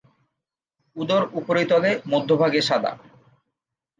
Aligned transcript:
উদর 0.95 1.21
উপরিতলে 1.33 1.91
মধ্যভাগে 2.11 2.61
সাদা। 2.61 2.91